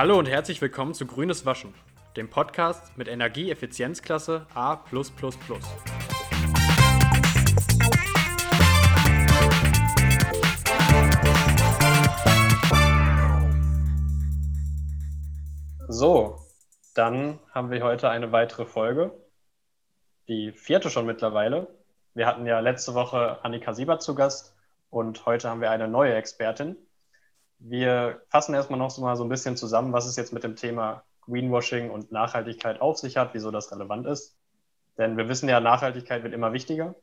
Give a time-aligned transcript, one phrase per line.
[0.00, 1.74] Hallo und herzlich willkommen zu Grünes Waschen,
[2.16, 4.82] dem Podcast mit Energieeffizienzklasse A.
[15.88, 16.38] So,
[16.94, 19.12] dann haben wir heute eine weitere Folge,
[20.28, 21.66] die vierte schon mittlerweile.
[22.14, 24.56] Wir hatten ja letzte Woche Annika Siebert zu Gast
[24.88, 26.78] und heute haben wir eine neue Expertin.
[27.60, 30.56] Wir fassen erstmal noch so mal so ein bisschen zusammen, was es jetzt mit dem
[30.56, 34.36] Thema Greenwashing und Nachhaltigkeit auf sich hat, wieso das relevant ist.
[34.96, 36.94] Denn wir wissen ja, Nachhaltigkeit wird immer wichtiger.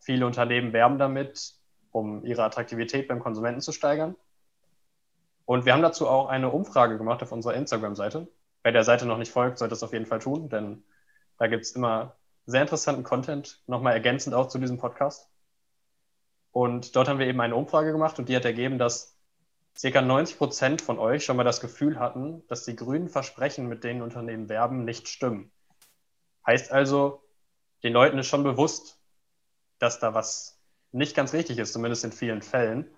[0.00, 1.54] Viele Unternehmen werben damit,
[1.92, 4.16] um ihre Attraktivität beim Konsumenten zu steigern.
[5.44, 8.26] Und wir haben dazu auch eine Umfrage gemacht auf unserer Instagram-Seite.
[8.64, 10.82] Wer der Seite noch nicht folgt, sollte es auf jeden Fall tun, denn
[11.38, 15.28] da gibt es immer sehr interessanten Content, nochmal ergänzend auch zu diesem Podcast.
[16.50, 19.13] Und dort haben wir eben eine Umfrage gemacht und die hat ergeben, dass
[19.76, 23.84] circa 90 Prozent von euch schon mal das Gefühl hatten, dass die grünen Versprechen, mit
[23.84, 25.50] denen Unternehmen werben, nicht stimmen.
[26.46, 27.22] Heißt also,
[27.82, 29.00] den Leuten ist schon bewusst,
[29.78, 30.60] dass da was
[30.92, 32.88] nicht ganz richtig ist, zumindest in vielen Fällen.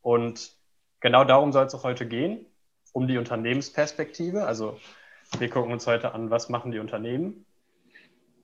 [0.00, 0.56] Und
[1.00, 2.46] genau darum soll es auch heute gehen,
[2.92, 4.44] um die Unternehmensperspektive.
[4.44, 4.78] Also
[5.38, 7.46] wir gucken uns heute an, was machen die Unternehmen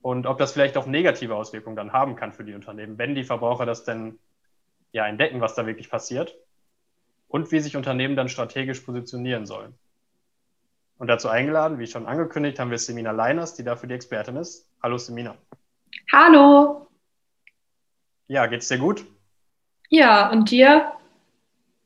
[0.01, 3.25] und ob das vielleicht auch negative Auswirkungen dann haben kann für die Unternehmen, wenn die
[3.25, 4.19] Verbraucher das denn
[4.93, 6.37] ja entdecken, was da wirklich passiert
[7.31, 9.73] und wie sich Unternehmen dann strategisch positionieren sollen.
[10.99, 14.69] Und dazu eingeladen, wie schon angekündigt, haben wir Semina Leiners, die dafür die Expertin ist.
[14.83, 15.37] Hallo Semina.
[16.13, 16.89] Hallo.
[18.27, 19.07] Ja, geht's dir gut?
[19.89, 20.93] Ja, und dir?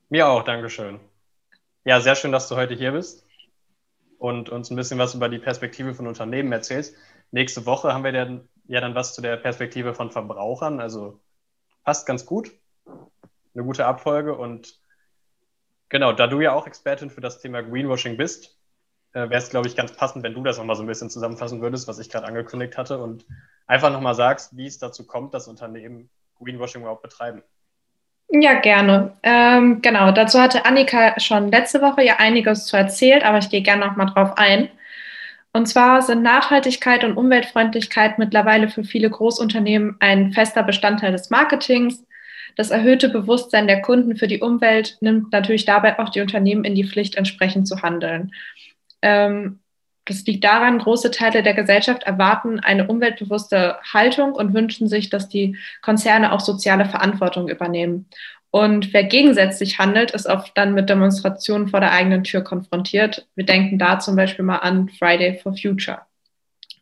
[0.09, 0.99] Mir auch, Dankeschön.
[1.85, 3.27] Ja, sehr schön, dass du heute hier bist
[4.19, 6.97] und uns ein bisschen was über die Perspektive von Unternehmen erzählst.
[7.31, 11.21] Nächste Woche haben wir dann, ja dann was zu der Perspektive von Verbrauchern, also
[11.85, 12.51] passt ganz gut.
[13.55, 14.83] Eine gute Abfolge und
[15.95, 18.59] genau, da du ja auch Expertin für das Thema Greenwashing bist,
[19.13, 21.61] äh, wäre es, glaube ich, ganz passend, wenn du das nochmal so ein bisschen zusammenfassen
[21.61, 23.25] würdest, was ich gerade angekündigt hatte und
[23.69, 26.11] einfach nochmal sagst, wie es dazu kommt, dass Unternehmen
[26.41, 27.45] Greenwashing überhaupt betreiben.
[28.29, 29.17] Ja, gerne.
[29.23, 33.63] Ähm, genau, dazu hatte Annika schon letzte Woche ja einiges zu erzählt, aber ich gehe
[33.63, 34.71] gerne nochmal drauf ein.
[35.53, 42.03] Und zwar sind Nachhaltigkeit und Umweltfreundlichkeit mittlerweile für viele Großunternehmen ein fester Bestandteil des Marketings.
[42.57, 46.75] Das erhöhte Bewusstsein der Kunden für die Umwelt nimmt natürlich dabei auch die Unternehmen in
[46.75, 48.33] die Pflicht, entsprechend zu handeln.
[49.03, 49.61] Ähm,
[50.07, 55.29] das liegt daran, große Teile der Gesellschaft erwarten eine umweltbewusste Haltung und wünschen sich, dass
[55.29, 58.07] die Konzerne auch soziale Verantwortung übernehmen.
[58.51, 63.27] Und wer gegensätzlich handelt, ist oft dann mit Demonstrationen vor der eigenen Tür konfrontiert.
[63.35, 66.03] Wir denken da zum Beispiel mal an Friday for Future.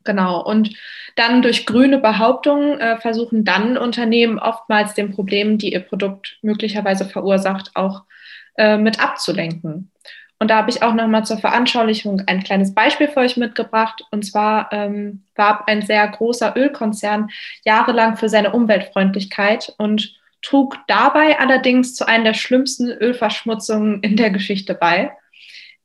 [0.04, 0.42] Genau.
[0.42, 0.74] Und
[1.16, 7.04] dann durch grüne Behauptungen äh, versuchen dann Unternehmen oftmals den Problemen, die ihr Produkt möglicherweise
[7.04, 8.04] verursacht, auch
[8.56, 9.90] äh, mit abzulenken.
[10.38, 14.02] Und da habe ich auch nochmal zur Veranschaulichung ein kleines Beispiel für euch mitgebracht.
[14.10, 17.30] Und zwar ähm, warb ein sehr großer Ölkonzern
[17.64, 24.30] jahrelang für seine Umweltfreundlichkeit und trug dabei allerdings zu einer der schlimmsten Ölverschmutzungen in der
[24.30, 25.12] Geschichte bei.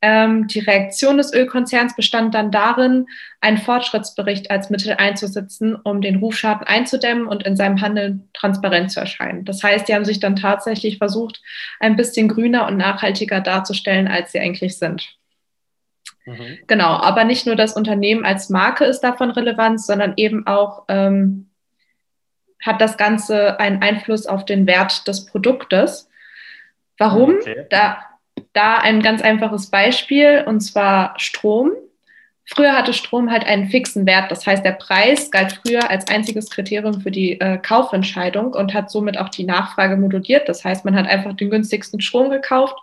[0.01, 3.07] Ähm, die Reaktion des Ölkonzerns bestand dann darin,
[3.41, 8.99] einen Fortschrittsbericht als Mittel einzusetzen, um den Rufschaden einzudämmen und in seinem Handeln transparent zu
[8.99, 9.43] erscheinen.
[9.43, 11.41] Das heißt, die haben sich dann tatsächlich versucht,
[11.79, 15.17] ein bisschen grüner und nachhaltiger darzustellen, als sie eigentlich sind.
[16.25, 16.59] Mhm.
[16.67, 21.49] Genau, aber nicht nur das Unternehmen als Marke ist davon relevant, sondern eben auch ähm,
[22.63, 26.09] hat das Ganze einen Einfluss auf den Wert des Produktes.
[26.97, 27.35] Warum?
[27.35, 27.65] Okay.
[27.69, 28.03] Da,
[28.57, 31.71] da ein ganz einfaches Beispiel, und zwar Strom.
[32.45, 36.49] Früher hatte Strom halt einen fixen Wert, das heißt, der Preis galt früher als einziges
[36.49, 40.47] Kriterium für die äh, Kaufentscheidung und hat somit auch die Nachfrage moduliert.
[40.49, 42.75] Das heißt, man hat einfach den günstigsten Strom gekauft.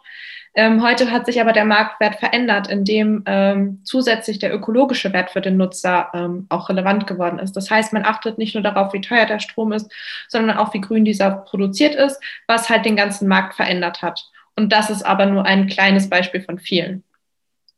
[0.56, 5.40] Ähm, heute hat sich aber der Marktwert verändert, indem ähm, zusätzlich der ökologische Wert für
[5.40, 7.56] den Nutzer ähm, auch relevant geworden ist.
[7.56, 9.90] Das heißt, man achtet nicht nur darauf, wie teuer der Strom ist,
[10.28, 14.30] sondern auch, wie grün dieser produziert ist, was halt den ganzen Markt verändert hat.
[14.56, 17.02] Und das ist aber nur ein kleines Beispiel von vielen.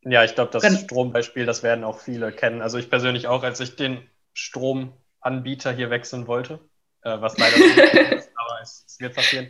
[0.03, 2.63] Ja, ich glaube, das Wenn, Strombeispiel, das werden auch viele kennen.
[2.63, 6.61] Also ich persönlich auch, als ich den Stromanbieter hier wechseln wollte,
[7.03, 9.49] äh, was leider nicht ist, aber es, es, wird passieren.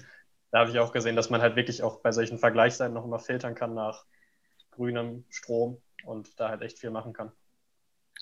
[0.53, 3.19] Da habe ich auch gesehen, dass man halt wirklich auch bei solchen Vergleichsseiten noch immer
[3.19, 4.05] filtern kann nach
[4.71, 7.33] grünem Strom und da halt echt viel machen kann.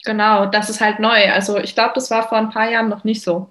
[0.04, 1.30] Genau, das ist halt neu.
[1.30, 3.50] Also ich glaube, das war vor ein paar Jahren noch nicht so.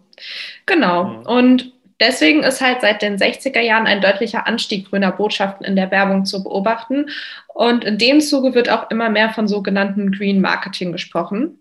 [0.66, 1.06] Genau.
[1.06, 1.26] Mhm.
[1.26, 5.92] Und Deswegen ist halt seit den 60er Jahren ein deutlicher Anstieg grüner Botschaften in der
[5.92, 7.10] Werbung zu beobachten.
[7.54, 11.60] Und in dem Zuge wird auch immer mehr von sogenannten Green Marketing gesprochen.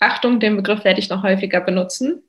[0.00, 2.22] Achtung, den Begriff werde ich noch häufiger benutzen.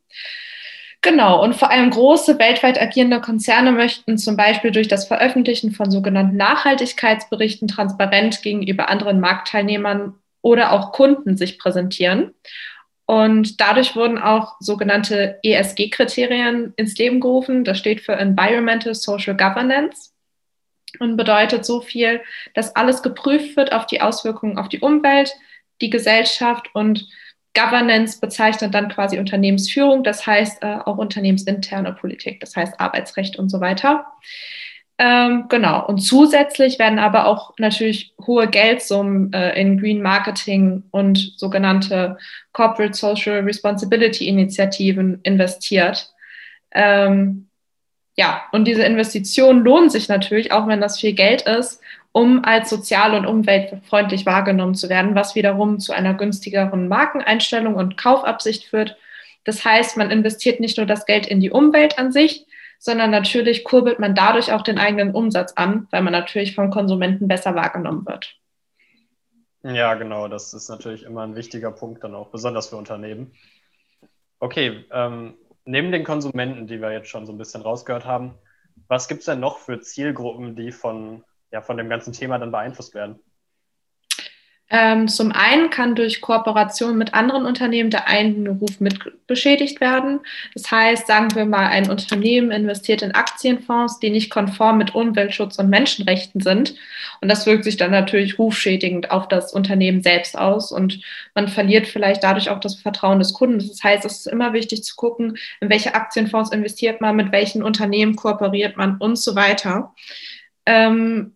[1.02, 5.92] Genau, und vor allem große weltweit agierende Konzerne möchten zum Beispiel durch das Veröffentlichen von
[5.92, 12.34] sogenannten Nachhaltigkeitsberichten transparent gegenüber anderen Marktteilnehmern oder auch Kunden sich präsentieren.
[13.06, 17.64] Und dadurch wurden auch sogenannte ESG-Kriterien ins Leben gerufen.
[17.64, 20.12] Das steht für Environmental Social Governance
[21.00, 22.22] und bedeutet so viel,
[22.54, 25.34] dass alles geprüft wird auf die Auswirkungen auf die Umwelt,
[25.82, 27.08] die Gesellschaft und
[27.56, 33.50] Governance bezeichnet dann quasi Unternehmensführung, das heißt äh, auch unternehmensinterne Politik, das heißt Arbeitsrecht und
[33.50, 34.08] so weiter.
[35.06, 35.86] Ähm, genau.
[35.86, 42.18] Und zusätzlich werden aber auch natürlich hohe Geldsummen äh, in Green Marketing und sogenannte
[42.54, 46.10] Corporate Social Responsibility Initiativen investiert.
[46.72, 47.50] Ähm,
[48.16, 51.82] ja, und diese Investitionen lohnen sich natürlich, auch wenn das viel Geld ist,
[52.14, 57.98] um als sozial und umweltfreundlich wahrgenommen zu werden, was wiederum zu einer günstigeren Markeneinstellung und
[57.98, 58.96] Kaufabsicht führt.
[59.44, 62.46] Das heißt, man investiert nicht nur das Geld in die Umwelt an sich,
[62.80, 67.28] sondern natürlich kurbelt man dadurch auch den eigenen Umsatz an, weil man natürlich vom Konsumenten
[67.28, 68.36] besser wahrgenommen wird.
[69.64, 73.34] Ja, genau, das ist natürlich immer ein wichtiger Punkt dann auch, besonders für Unternehmen.
[74.40, 78.34] Okay, ähm, neben den Konsumenten, die wir jetzt schon so ein bisschen rausgehört haben,
[78.88, 81.24] was gibt es denn noch für Zielgruppen, die von
[81.54, 83.20] ja, von dem ganzen Thema dann beeinflusst werden?
[84.70, 90.22] Ähm, zum einen kann durch Kooperation mit anderen Unternehmen der Einruf mit beschädigt werden.
[90.54, 95.60] Das heißt, sagen wir mal, ein Unternehmen investiert in Aktienfonds, die nicht konform mit Umweltschutz
[95.60, 96.76] und Menschenrechten sind.
[97.22, 101.02] Und das wirkt sich dann natürlich rufschädigend auf das Unternehmen selbst aus und
[101.36, 103.60] man verliert vielleicht dadurch auch das Vertrauen des Kunden.
[103.60, 107.64] Das heißt, es ist immer wichtig zu gucken, in welche Aktienfonds investiert man, mit welchen
[107.64, 109.94] Unternehmen kooperiert man und so weiter.
[110.66, 111.36] Ähm,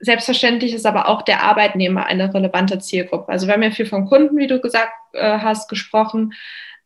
[0.00, 3.30] Selbstverständlich ist aber auch der Arbeitnehmer eine relevante Zielgruppe.
[3.30, 6.34] Also wir haben ja viel von Kunden, wie du gesagt äh, hast, gesprochen.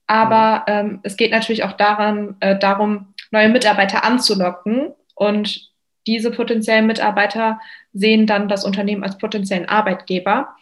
[0.07, 0.91] Aber mhm.
[0.91, 4.93] ähm, es geht natürlich auch daran, äh, darum, neue Mitarbeiter anzulocken.
[5.15, 5.71] Und
[6.07, 7.61] diese potenziellen Mitarbeiter
[7.93, 10.57] sehen dann das Unternehmen als potenziellen Arbeitgeber.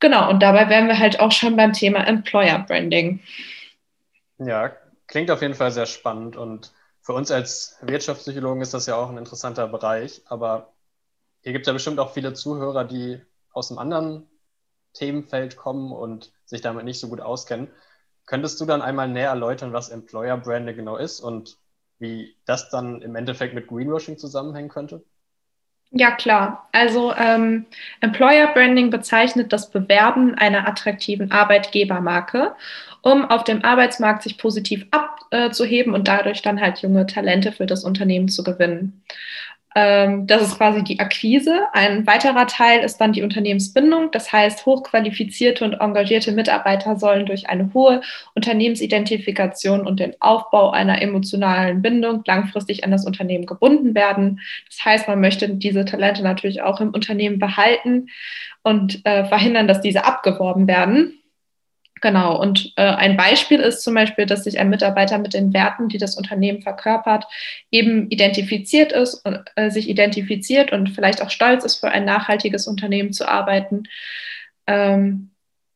[0.00, 3.20] Genau, und dabei wären wir halt auch schon beim Thema Employer Branding.
[4.38, 4.72] Ja,
[5.06, 6.36] klingt auf jeden Fall sehr spannend.
[6.36, 10.22] Und für uns als Wirtschaftspsychologen ist das ja auch ein interessanter Bereich.
[10.26, 10.72] Aber
[11.46, 13.20] hier gibt es ja bestimmt auch viele Zuhörer, die
[13.52, 14.26] aus einem anderen
[14.94, 17.68] Themenfeld kommen und sich damit nicht so gut auskennen.
[18.24, 21.56] Könntest du dann einmal näher erläutern, was Employer Branding genau ist und
[22.00, 25.04] wie das dann im Endeffekt mit Greenwashing zusammenhängen könnte?
[25.92, 26.68] Ja, klar.
[26.72, 27.66] Also ähm,
[28.00, 32.56] Employer Branding bezeichnet das Bewerben einer attraktiven Arbeitgebermarke,
[33.02, 37.84] um auf dem Arbeitsmarkt sich positiv abzuheben und dadurch dann halt junge Talente für das
[37.84, 39.04] Unternehmen zu gewinnen.
[39.76, 41.66] Ähm, das ist quasi die Akquise.
[41.74, 44.10] Ein weiterer Teil ist dann die Unternehmensbindung.
[44.10, 48.00] Das heißt, hochqualifizierte und engagierte Mitarbeiter sollen durch eine hohe
[48.34, 54.40] Unternehmensidentifikation und den Aufbau einer emotionalen Bindung langfristig an das Unternehmen gebunden werden.
[54.66, 58.08] Das heißt, man möchte diese Talente natürlich auch im Unternehmen behalten
[58.62, 61.18] und äh, verhindern, dass diese abgeworben werden.
[62.02, 65.88] Genau, und äh, ein Beispiel ist zum Beispiel, dass sich ein Mitarbeiter mit den Werten,
[65.88, 67.24] die das Unternehmen verkörpert,
[67.70, 69.22] eben identifiziert ist,
[69.56, 73.84] äh, sich identifiziert und vielleicht auch stolz ist, für ein nachhaltiges Unternehmen zu arbeiten.
[74.66, 75.30] Ähm,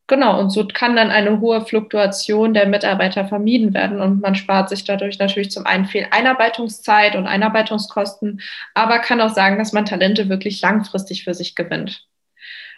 [0.07, 4.69] genau, und so kann dann eine hohe Fluktuation der Mitarbeiter vermieden werden und man spart
[4.69, 8.41] sich dadurch natürlich zum einen viel Einarbeitungszeit und Einarbeitungskosten,
[8.75, 12.05] aber kann auch sagen, dass man Talente wirklich langfristig für sich gewinnt.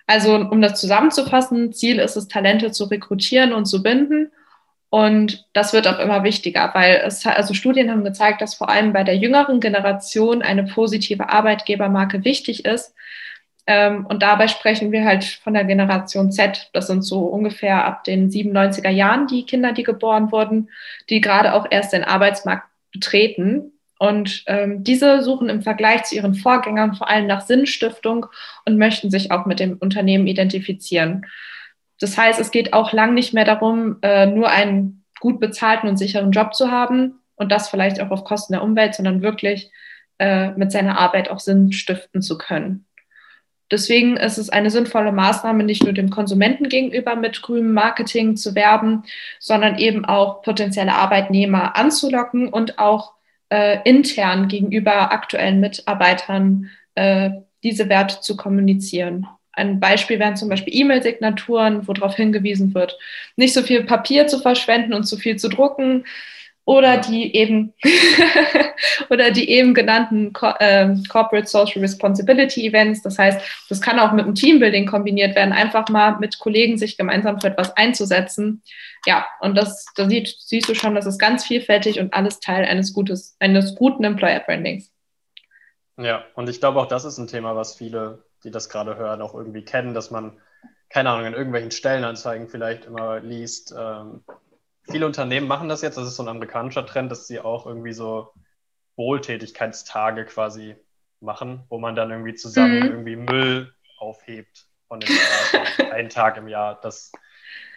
[0.06, 4.32] Also um das zusammenzufassen, Ziel ist es, Talente zu rekrutieren und zu binden.
[4.90, 8.94] Und das wird auch immer wichtiger, weil es, also Studien haben gezeigt, dass vor allem
[8.94, 12.94] bei der jüngeren Generation eine positive Arbeitgebermarke wichtig ist.
[13.66, 16.70] Ähm, und dabei sprechen wir halt von der Generation Z.
[16.74, 20.70] Das sind so ungefähr ab den 97er Jahren die Kinder, die geboren wurden,
[21.10, 23.73] die gerade auch erst den Arbeitsmarkt betreten.
[24.04, 28.26] Und ähm, diese suchen im Vergleich zu ihren Vorgängern vor allem nach Sinnstiftung
[28.66, 31.26] und möchten sich auch mit dem Unternehmen identifizieren.
[32.02, 35.96] Das heißt, es geht auch lang nicht mehr darum, äh, nur einen gut bezahlten und
[35.96, 39.72] sicheren Job zu haben und das vielleicht auch auf Kosten der Umwelt, sondern wirklich
[40.20, 42.86] äh, mit seiner Arbeit auch Sinn stiften zu können.
[43.72, 48.54] Deswegen ist es eine sinnvolle Maßnahme, nicht nur dem Konsumenten gegenüber mit grünem Marketing zu
[48.54, 49.04] werben,
[49.40, 53.13] sondern eben auch potenzielle Arbeitnehmer anzulocken und auch
[53.54, 57.30] äh, intern gegenüber aktuellen Mitarbeitern äh,
[57.62, 59.28] diese Werte zu kommunizieren.
[59.52, 62.98] Ein Beispiel wären zum Beispiel E-Mail-Signaturen, wo darauf hingewiesen wird,
[63.36, 66.06] nicht so viel Papier zu verschwenden und zu viel zu drucken.
[66.66, 67.74] Oder die eben
[69.10, 73.02] oder die eben genannten Co äh, Corporate Social Responsibility Events.
[73.02, 76.98] Das heißt, das kann auch mit einem Teambuilding kombiniert werden, einfach mal mit Kollegen sich
[76.98, 78.62] gemeinsam für etwas einzusetzen.
[79.06, 82.66] Ja, und das, da sieht, siehst du schon, das ist ganz vielfältig und alles Teil
[82.66, 84.90] eines, gutes, eines guten Employer Brandings.
[85.98, 89.22] Ja, und ich glaube auch, das ist ein Thema, was viele, die das gerade hören,
[89.22, 90.40] auch irgendwie kennen, dass man,
[90.90, 94.24] keine Ahnung, in irgendwelchen Stellenanzeigen vielleicht immer liest, ähm,
[94.90, 97.94] viele Unternehmen machen das jetzt, das ist so ein amerikanischer Trend, dass sie auch irgendwie
[97.94, 98.34] so
[98.96, 100.76] Wohltätigkeitstage quasi
[101.20, 102.90] machen, wo man dann irgendwie zusammen mhm.
[102.90, 106.80] irgendwie Müll aufhebt von den Straßen, einen Tag im Jahr.
[106.82, 107.12] Das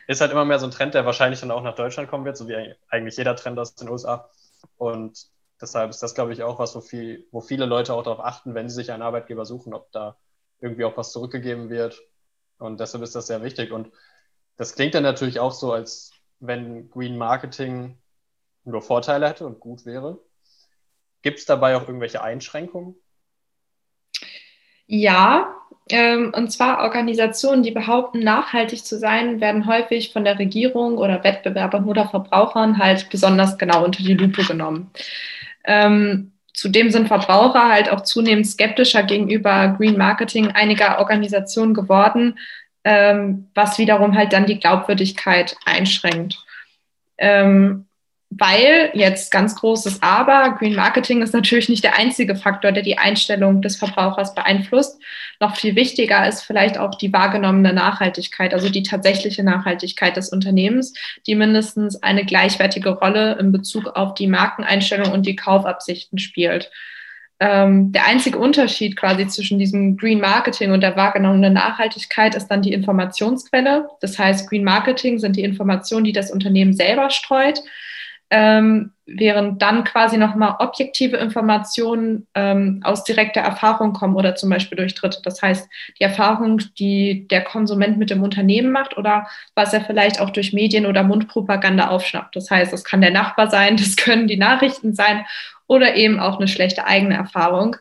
[0.06, 2.36] ist halt immer mehr so ein Trend, der wahrscheinlich dann auch nach Deutschland kommen wird,
[2.36, 4.28] so wie eigentlich jeder Trend aus den USA.
[4.76, 5.26] Und
[5.60, 8.54] deshalb ist das, glaube ich, auch was, wo, viel, wo viele Leute auch darauf achten,
[8.54, 10.16] wenn sie sich einen Arbeitgeber suchen, ob da
[10.60, 12.00] irgendwie auch was zurückgegeben wird.
[12.58, 13.72] Und deshalb ist das sehr wichtig.
[13.72, 13.90] Und
[14.56, 17.98] das klingt dann natürlich auch so, als wenn Green Marketing
[18.64, 20.18] nur Vorteile hätte und gut wäre.
[21.22, 22.94] Gibt es dabei auch irgendwelche Einschränkungen?
[24.86, 25.56] Ja,
[25.88, 31.24] ähm, und zwar Organisationen, die behaupten, nachhaltig zu sein, werden häufig von der Regierung oder
[31.24, 34.90] Wettbewerbern oder Verbrauchern halt besonders genau unter die Lupe genommen.
[35.64, 42.38] Ähm, zudem sind Verbraucher halt auch zunehmend skeptischer gegenüber Green Marketing einiger Organisationen geworden,
[42.86, 46.38] ähm, was wiederum halt dann die Glaubwürdigkeit einschränkt.
[47.18, 47.86] Ähm,
[48.30, 52.98] weil jetzt ganz großes Aber, Green Marketing ist natürlich nicht der einzige Faktor, der die
[52.98, 55.00] Einstellung des Verbrauchers beeinflusst.
[55.40, 60.94] Noch viel wichtiger ist vielleicht auch die wahrgenommene Nachhaltigkeit, also die tatsächliche Nachhaltigkeit des Unternehmens,
[61.26, 66.70] die mindestens eine gleichwertige Rolle in Bezug auf die Markeneinstellung und die Kaufabsichten spielt
[67.38, 72.62] ähm, der einzige Unterschied quasi zwischen diesem Green Marketing und der wahrgenommenen Nachhaltigkeit ist dann
[72.62, 73.88] die Informationsquelle.
[74.00, 77.60] Das heißt, Green Marketing sind die Informationen, die das Unternehmen selber streut,
[78.30, 84.76] ähm, während dann quasi nochmal objektive Informationen ähm, aus direkter Erfahrung kommen oder zum Beispiel
[84.76, 85.20] durch Dritte.
[85.22, 90.20] Das heißt, die Erfahrung, die der Konsument mit dem Unternehmen macht oder was er vielleicht
[90.20, 92.34] auch durch Medien oder Mundpropaganda aufschnappt.
[92.34, 95.24] Das heißt, es kann der Nachbar sein, das können die Nachrichten sein
[95.68, 97.76] oder eben auch eine schlechte eigene Erfahrung.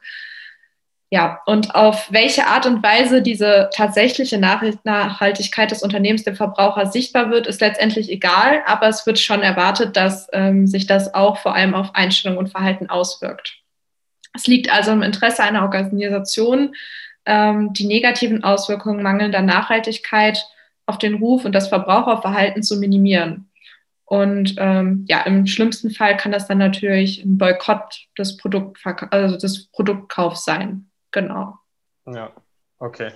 [1.16, 7.30] Ja, und auf welche Art und Weise diese tatsächliche Nachhaltigkeit des Unternehmens dem Verbraucher sichtbar
[7.32, 11.56] wird, ist letztendlich egal, aber es wird schon erwartet, dass ähm, sich das auch vor
[11.56, 13.60] allem auf Einstellung und Verhalten auswirkt.
[14.34, 16.76] Es liegt also im Interesse einer Organisation,
[17.26, 20.46] ähm, die negativen Auswirkungen mangelnder Nachhaltigkeit
[20.86, 23.50] auf den Ruf und das Verbraucherverhalten zu minimieren.
[24.04, 29.38] Und ähm, ja, im schlimmsten Fall kann das dann natürlich ein Boykott des, Produktverka also
[29.38, 30.90] des Produktkaufs sein.
[31.16, 31.58] Genau.
[32.06, 32.34] Ja,
[32.78, 33.14] okay.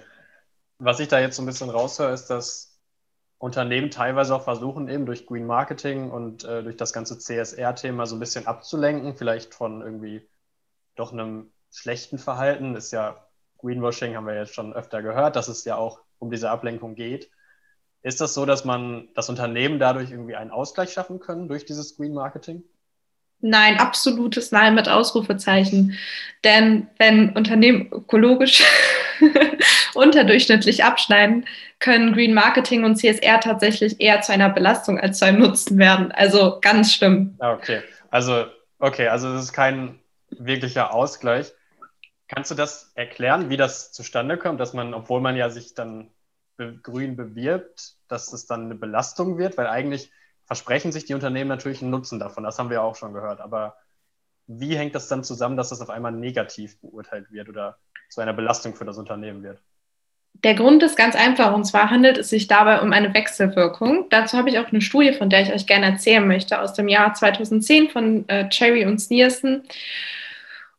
[0.77, 2.79] Was ich da jetzt so ein bisschen raushöre, ist, dass
[3.39, 8.15] Unternehmen teilweise auch versuchen, eben durch Green Marketing und äh, durch das ganze CSR-Thema so
[8.15, 10.25] ein bisschen abzulenken, vielleicht von irgendwie
[10.95, 12.77] doch einem schlechten Verhalten.
[12.77, 13.27] Ist ja
[13.57, 17.29] Greenwashing, haben wir jetzt schon öfter gehört, dass es ja auch um diese Ablenkung geht.
[18.01, 21.97] Ist das so, dass man das Unternehmen dadurch irgendwie einen Ausgleich schaffen können durch dieses
[21.97, 22.63] Green Marketing?
[23.41, 25.97] Nein, absolutes Nein mit Ausrufezeichen.
[26.43, 28.63] Denn wenn Unternehmen ökologisch
[29.93, 31.45] unterdurchschnittlich abschneiden,
[31.79, 36.11] können Green Marketing und CSR tatsächlich eher zu einer Belastung als zu einem Nutzen werden.
[36.11, 37.35] Also ganz schlimm.
[37.39, 38.45] Ah, okay, also
[38.79, 41.51] okay, also es ist kein wirklicher Ausgleich.
[42.27, 46.11] Kannst du das erklären, wie das zustande kommt, dass man, obwohl man ja sich dann
[46.83, 50.11] grün bewirbt, dass es dann eine Belastung wird, weil eigentlich
[50.49, 52.43] versprechen sich die Unternehmen natürlich einen Nutzen davon.
[52.43, 53.39] Das haben wir auch schon gehört.
[53.39, 53.77] Aber
[54.47, 57.77] wie hängt das dann zusammen, dass das auf einmal negativ beurteilt wird oder
[58.09, 59.61] zu einer Belastung für das Unternehmen wird?
[60.43, 64.07] Der Grund ist ganz einfach und zwar handelt es sich dabei um eine Wechselwirkung.
[64.09, 66.87] Dazu habe ich auch eine Studie, von der ich euch gerne erzählen möchte, aus dem
[66.87, 69.61] Jahr 2010 von äh, Cherry und Sneerson.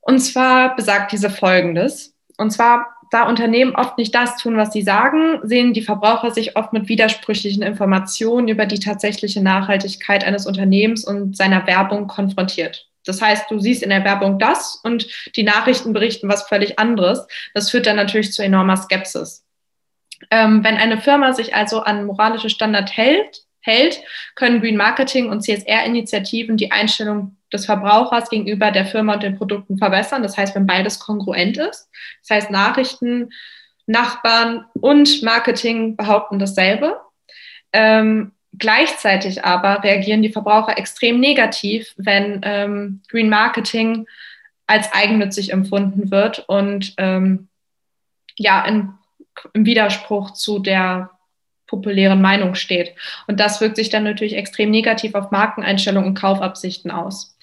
[0.00, 2.12] Und zwar besagt diese folgendes.
[2.38, 6.56] Und zwar da Unternehmen oft nicht das tun, was sie sagen, sehen die Verbraucher sich
[6.56, 12.86] oft mit widersprüchlichen Informationen über die tatsächliche Nachhaltigkeit eines Unternehmens und seiner Werbung konfrontiert.
[13.04, 17.26] Das heißt, du siehst in der Werbung das und die Nachrichten berichten was völlig anderes.
[17.54, 19.44] Das führt dann natürlich zu enormer Skepsis.
[20.30, 24.00] Ähm, wenn eine Firma sich also an moralische Standard hält, hält,
[24.34, 29.78] können Green Marketing und CSR-Initiativen die Einstellung des Verbrauchers gegenüber der Firma und den Produkten
[29.78, 30.22] verbessern.
[30.22, 31.88] Das heißt, wenn beides kongruent ist.
[32.22, 33.30] Das heißt, Nachrichten,
[33.86, 37.00] Nachbarn und Marketing behaupten dasselbe.
[37.72, 44.06] Ähm, gleichzeitig aber reagieren die Verbraucher extrem negativ, wenn ähm, Green Marketing
[44.66, 47.48] als eigennützig empfunden wird und ähm,
[48.36, 48.92] ja, in,
[49.52, 51.10] im Widerspruch zu der
[51.70, 52.94] populären Meinung steht.
[53.28, 57.38] Und das wirkt sich dann natürlich extrem negativ auf Markeneinstellungen und Kaufabsichten aus.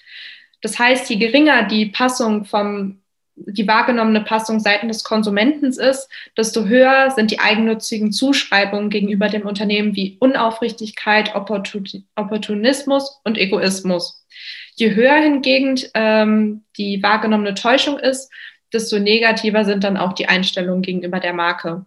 [0.60, 3.00] Das heißt, je geringer die Passung vom
[3.46, 9.46] die wahrgenommene Passung seitens des Konsumenten ist, desto höher sind die eigennützigen Zuschreibungen gegenüber dem
[9.46, 14.26] Unternehmen wie Unaufrichtigkeit, Opportunismus und Egoismus.
[14.74, 18.28] Je höher hingegen ähm, die wahrgenommene Täuschung ist,
[18.72, 21.86] desto negativer sind dann auch die Einstellungen gegenüber der Marke.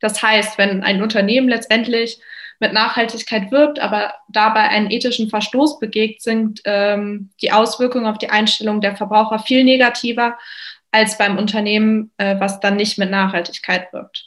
[0.00, 2.20] Das heißt, wenn ein Unternehmen letztendlich
[2.60, 8.30] mit Nachhaltigkeit wirbt, aber dabei einen ethischen Verstoß begeht, sind ähm, die Auswirkungen auf die
[8.30, 10.36] Einstellung der Verbraucher viel negativer
[10.90, 14.24] als beim Unternehmen, äh, was dann nicht mit Nachhaltigkeit wirkt.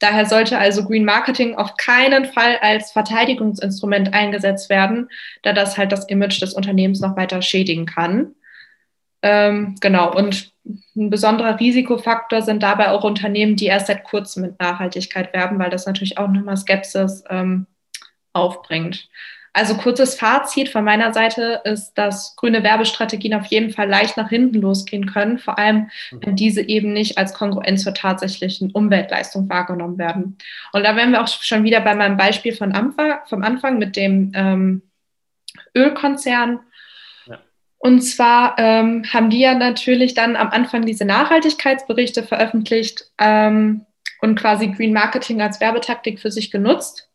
[0.00, 5.08] Daher sollte also Green Marketing auf keinen Fall als Verteidigungsinstrument eingesetzt werden,
[5.42, 8.34] da das halt das Image des Unternehmens noch weiter schädigen kann.
[9.22, 10.52] Ähm, genau, und
[10.96, 15.70] ein besonderer Risikofaktor sind dabei auch Unternehmen, die erst seit kurzem mit Nachhaltigkeit werben, weil
[15.70, 17.66] das natürlich auch nochmal Skepsis ähm,
[18.32, 19.08] aufbringt.
[19.54, 24.28] Also kurzes Fazit von meiner Seite ist, dass grüne Werbestrategien auf jeden Fall leicht nach
[24.28, 26.20] hinten losgehen können, vor allem mhm.
[26.22, 30.38] wenn diese eben nicht als Kongruenz zur tatsächlichen Umweltleistung wahrgenommen werden.
[30.72, 33.96] Und da wären wir auch schon wieder bei meinem Beispiel von Anfang, vom Anfang mit
[33.96, 34.82] dem ähm,
[35.74, 36.60] Ölkonzern.
[37.78, 43.86] Und zwar ähm, haben die ja natürlich dann am Anfang diese Nachhaltigkeitsberichte veröffentlicht ähm,
[44.20, 47.08] und quasi Green Marketing als Werbetaktik für sich genutzt.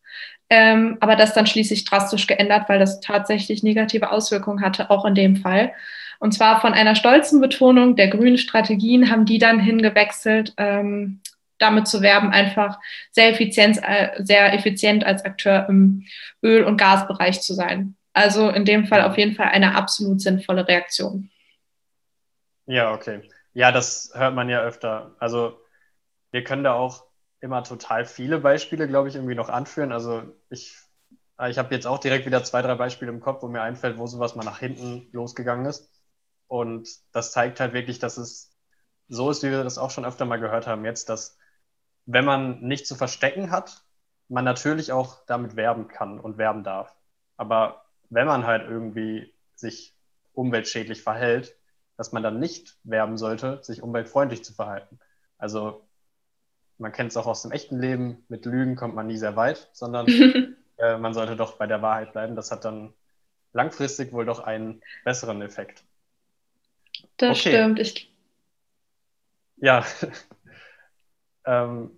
[0.50, 5.16] Ähm, aber das dann schließlich drastisch geändert, weil das tatsächlich negative Auswirkungen hatte, auch in
[5.16, 5.74] dem Fall.
[6.20, 11.20] Und zwar von einer stolzen Betonung der grünen Strategien haben die dann hingewechselt, ähm,
[11.58, 12.80] damit zu werben, einfach
[13.12, 16.06] sehr effizient, äh, sehr effizient als Akteur im
[16.42, 17.96] Öl- und Gasbereich zu sein.
[18.14, 21.30] Also in dem Fall auf jeden Fall eine absolut sinnvolle Reaktion.
[22.66, 23.30] Ja, okay.
[23.54, 25.16] Ja, das hört man ja öfter.
[25.20, 25.60] Also
[26.32, 27.06] wir können da auch
[27.42, 29.92] immer total viele Beispiele, glaube ich, irgendwie noch anführen.
[29.92, 30.78] Also ich,
[31.50, 34.08] ich habe jetzt auch direkt wieder zwei, drei Beispiele im Kopf, wo mir einfällt, wo
[34.08, 35.92] sowas mal nach hinten losgegangen ist.
[36.48, 38.52] Und das zeigt halt wirklich, dass es
[39.10, 41.38] so ist, wie wir das auch schon öfter mal gehört haben jetzt, dass
[42.06, 43.84] wenn man nicht zu verstecken hat,
[44.30, 46.96] man natürlich auch damit werben kann und werben darf.
[47.38, 47.83] Aber
[48.14, 49.94] wenn man halt irgendwie sich
[50.34, 51.56] umweltschädlich verhält,
[51.98, 55.00] dass man dann nicht werben sollte, sich umweltfreundlich zu verhalten.
[55.38, 55.88] Also
[56.78, 59.70] man kennt es auch aus dem echten Leben, mit Lügen kommt man nie sehr weit,
[59.74, 60.08] sondern
[60.78, 62.36] äh, man sollte doch bei der Wahrheit bleiben.
[62.36, 62.94] Das hat dann
[63.52, 65.84] langfristig wohl doch einen besseren Effekt.
[67.18, 67.50] Das okay.
[67.50, 67.80] stimmt.
[67.80, 68.14] Ich...
[69.58, 69.86] Ja.
[71.46, 71.92] ähm,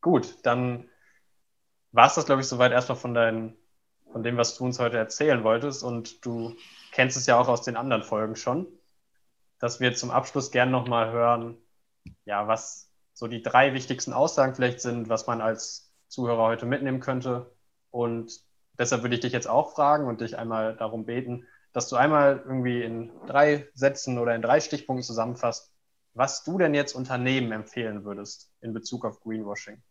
[0.00, 0.88] gut, dann
[1.92, 3.56] war es das, glaube ich, soweit erstmal von deinen
[4.12, 5.82] von dem, was du uns heute erzählen wolltest.
[5.82, 6.56] Und du
[6.92, 8.66] kennst es ja auch aus den anderen Folgen schon,
[9.58, 11.56] dass wir zum Abschluss gerne nochmal hören,
[12.24, 17.00] ja, was so die drei wichtigsten Aussagen vielleicht sind, was man als Zuhörer heute mitnehmen
[17.00, 17.54] könnte.
[17.90, 18.40] Und
[18.78, 22.42] deshalb würde ich dich jetzt auch fragen und dich einmal darum beten, dass du einmal
[22.44, 25.72] irgendwie in drei Sätzen oder in drei Stichpunkten zusammenfasst,
[26.14, 29.82] was du denn jetzt Unternehmen empfehlen würdest in Bezug auf Greenwashing.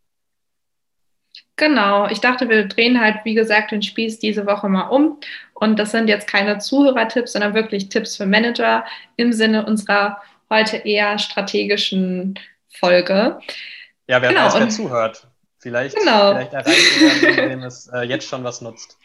[1.56, 5.20] Genau, ich dachte, wir drehen halt, wie gesagt, den Spieß diese Woche mal um.
[5.54, 8.86] Und das sind jetzt keine Zuhörertipps, sondern wirklich Tipps für Manager
[9.18, 12.40] im Sinne unserer heute eher strategischen
[12.74, 13.40] Folge.
[14.08, 14.46] Ja, wer genau.
[14.46, 15.28] weiß, wer zuhört.
[15.58, 16.32] Vielleicht, genau.
[16.32, 18.98] vielleicht erreicht jemand, dem es äh, jetzt schon was nutzt.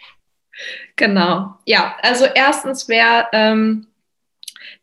[0.95, 1.97] Genau, ja.
[2.03, 3.89] Also erstens wäre ähm,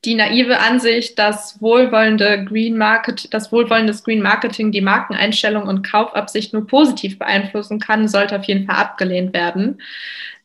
[0.04, 6.54] die naive Ansicht, dass wohlwollende Green Market, das wohlwollendes Green Marketing die Markeneinstellung und Kaufabsicht
[6.54, 9.80] nur positiv beeinflussen kann, sollte auf jeden Fall abgelehnt werden.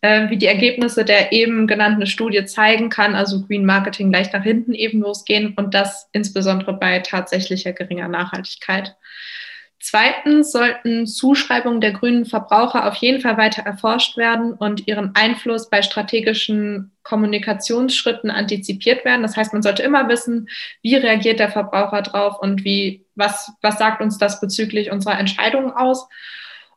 [0.03, 4.42] Äh, wie die Ergebnisse der eben genannten Studie zeigen, kann also Green Marketing leicht nach
[4.42, 8.95] hinten eben losgehen und das insbesondere bei tatsächlicher geringer Nachhaltigkeit.
[9.88, 15.70] Zweitens sollten Zuschreibungen der grünen Verbraucher auf jeden Fall weiter erforscht werden und ihren Einfluss
[15.70, 19.22] bei strategischen Kommunikationsschritten antizipiert werden.
[19.22, 20.49] Das heißt, man sollte immer wissen,
[20.83, 25.70] wie reagiert der Verbraucher drauf und wie, was, was sagt uns das bezüglich unserer Entscheidungen
[25.70, 26.09] aus.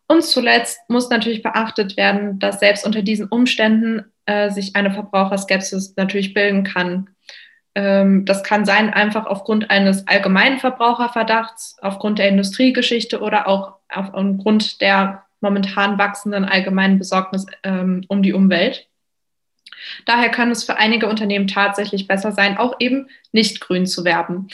[0.08, 5.96] Und zuletzt muss natürlich beachtet werden, dass selbst unter diesen Umständen äh, sich eine Verbraucherskepsis
[5.96, 7.10] natürlich bilden kann.
[7.76, 14.82] Ähm, das kann sein einfach aufgrund eines allgemeinen Verbraucherverdachts, aufgrund der Industriegeschichte oder auch aufgrund
[14.82, 18.88] der momentan wachsenden allgemeinen Besorgnis ähm, um die Umwelt.
[20.06, 24.50] Daher kann es für einige Unternehmen tatsächlich besser sein, auch eben nicht grün zu werben.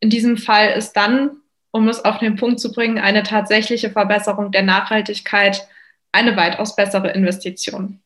[0.00, 1.36] In diesem Fall ist dann,
[1.70, 5.68] um es auf den Punkt zu bringen, eine tatsächliche Verbesserung der Nachhaltigkeit
[6.12, 8.00] eine weitaus bessere Investition.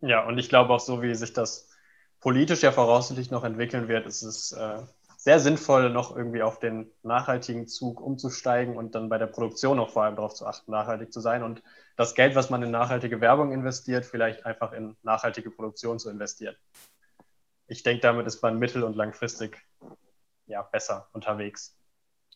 [0.00, 1.67] Ja, und ich glaube auch so, wie sich das
[2.20, 4.78] politisch ja voraussichtlich noch entwickeln wird, ist es äh,
[5.16, 9.90] sehr sinnvoll, noch irgendwie auf den nachhaltigen Zug umzusteigen und dann bei der Produktion auch
[9.90, 11.62] vor allem darauf zu achten, nachhaltig zu sein und
[11.96, 16.56] das Geld, was man in nachhaltige Werbung investiert, vielleicht einfach in nachhaltige Produktion zu investieren.
[17.66, 19.58] Ich denke, damit ist man mittel- und langfristig
[20.46, 21.76] ja, besser unterwegs.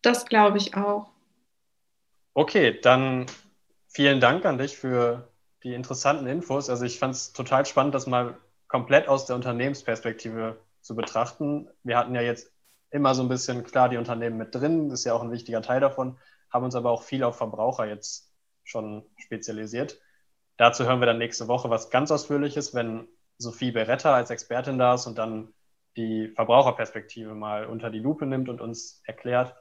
[0.03, 1.11] Das glaube ich auch.
[2.35, 3.27] Okay, dann
[3.87, 5.29] vielen Dank an dich für
[5.63, 6.69] die interessanten Infos.
[6.69, 8.37] Also ich fand es total spannend, das mal
[8.73, 11.69] komplett aus der Unternehmensperspektive zu betrachten.
[11.83, 12.51] Wir hatten ja jetzt
[12.89, 15.79] immer so ein bisschen klar die Unternehmen mit drin, ist ja auch ein wichtiger Teil
[15.79, 16.19] davon,
[16.51, 18.33] haben uns aber auch viel auf Verbraucher jetzt
[18.65, 20.01] schon spezialisiert.
[20.57, 24.95] Dazu hören wir dann nächste Woche was ganz Ausführliches, wenn Sophie Beretta als Expertin da
[24.95, 25.53] ist und dann
[25.99, 29.55] die Verbraucherperspektive mal unter die Lupe nimmt und uns erklärt.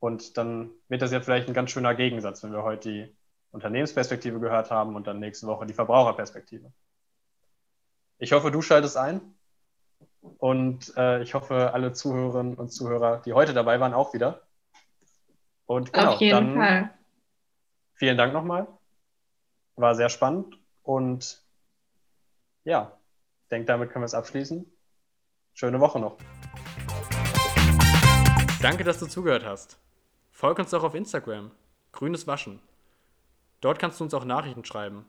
[0.00, 3.16] Und dann wird das ja vielleicht ein ganz schöner Gegensatz, wenn wir heute die
[3.52, 6.72] Unternehmensperspektive gehört haben und dann nächste Woche die Verbraucherperspektive.
[8.18, 9.20] Ich hoffe, du schaltest ein
[10.38, 14.42] und äh, ich hoffe, alle Zuhörerinnen und Zuhörer, die heute dabei waren, auch wieder.
[15.66, 16.90] Und genau, Auf jeden dann Fall.
[17.94, 18.66] vielen Dank nochmal.
[19.76, 21.42] War sehr spannend und
[22.64, 22.92] ja,
[23.42, 24.64] ich denke, damit können wir es abschließen.
[25.54, 26.16] Schöne Woche noch.
[28.60, 29.78] Danke, dass du zugehört hast.
[30.30, 31.50] Folg uns doch auf Instagram.
[31.90, 32.60] Grünes Waschen.
[33.60, 35.04] Dort kannst du uns auch Nachrichten schreiben.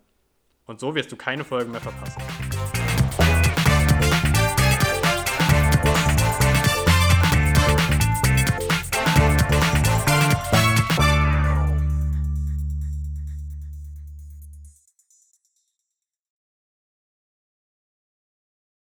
[0.65, 2.21] Und so wirst du keine Folgen mehr verpassen.